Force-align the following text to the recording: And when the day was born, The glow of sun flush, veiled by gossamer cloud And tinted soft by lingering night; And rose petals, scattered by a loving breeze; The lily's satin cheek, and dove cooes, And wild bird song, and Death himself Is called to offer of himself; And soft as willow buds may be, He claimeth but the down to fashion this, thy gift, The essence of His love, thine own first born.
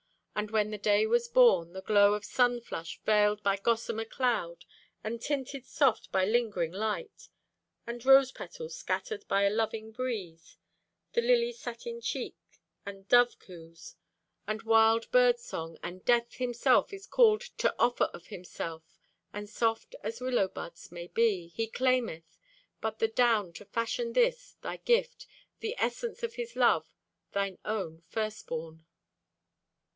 And 0.35 0.49
when 0.49 0.71
the 0.71 0.79
day 0.79 1.05
was 1.05 1.27
born, 1.27 1.73
The 1.73 1.83
glow 1.83 2.15
of 2.15 2.25
sun 2.25 2.61
flush, 2.61 2.99
veiled 3.05 3.43
by 3.43 3.57
gossamer 3.57 4.05
cloud 4.05 4.65
And 5.03 5.21
tinted 5.21 5.67
soft 5.67 6.11
by 6.11 6.25
lingering 6.25 6.71
night; 6.71 7.29
And 7.85 8.03
rose 8.03 8.31
petals, 8.31 8.75
scattered 8.75 9.27
by 9.27 9.43
a 9.43 9.51
loving 9.51 9.91
breeze; 9.91 10.57
The 11.13 11.21
lily's 11.21 11.59
satin 11.59 12.01
cheek, 12.01 12.33
and 12.83 13.07
dove 13.07 13.37
cooes, 13.37 13.95
And 14.47 14.63
wild 14.63 15.11
bird 15.11 15.37
song, 15.37 15.77
and 15.83 16.03
Death 16.03 16.33
himself 16.33 16.91
Is 16.91 17.05
called 17.05 17.41
to 17.59 17.75
offer 17.77 18.05
of 18.05 18.27
himself; 18.27 18.97
And 19.31 19.47
soft 19.47 19.93
as 20.01 20.21
willow 20.21 20.47
buds 20.47 20.91
may 20.91 21.05
be, 21.05 21.49
He 21.49 21.67
claimeth 21.67 22.39
but 22.79 22.97
the 22.97 23.07
down 23.07 23.53
to 23.53 23.65
fashion 23.65 24.13
this, 24.13 24.55
thy 24.63 24.77
gift, 24.77 25.27
The 25.59 25.75
essence 25.77 26.23
of 26.23 26.33
His 26.33 26.55
love, 26.55 26.87
thine 27.33 27.59
own 27.63 28.01
first 28.07 28.47
born. 28.47 28.87